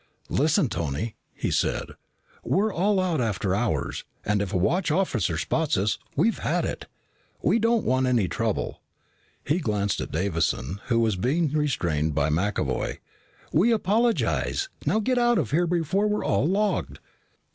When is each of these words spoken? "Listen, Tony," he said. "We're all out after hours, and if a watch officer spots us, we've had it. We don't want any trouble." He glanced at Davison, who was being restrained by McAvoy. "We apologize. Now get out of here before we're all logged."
"Listen, 0.29 0.67
Tony," 0.67 1.15
he 1.31 1.51
said. 1.51 1.91
"We're 2.43 2.73
all 2.73 2.99
out 2.99 3.21
after 3.21 3.53
hours, 3.53 4.03
and 4.25 4.41
if 4.41 4.51
a 4.51 4.57
watch 4.57 4.89
officer 4.89 5.37
spots 5.37 5.77
us, 5.77 5.99
we've 6.15 6.39
had 6.39 6.65
it. 6.65 6.87
We 7.43 7.59
don't 7.59 7.85
want 7.85 8.07
any 8.07 8.27
trouble." 8.27 8.81
He 9.45 9.59
glanced 9.59 10.01
at 10.01 10.11
Davison, 10.11 10.81
who 10.87 10.99
was 10.99 11.17
being 11.17 11.49
restrained 11.51 12.15
by 12.15 12.31
McAvoy. 12.31 12.97
"We 13.53 13.71
apologize. 13.71 14.69
Now 14.87 14.99
get 15.01 15.19
out 15.19 15.37
of 15.37 15.51
here 15.51 15.67
before 15.67 16.07
we're 16.07 16.25
all 16.25 16.47
logged." 16.47 16.97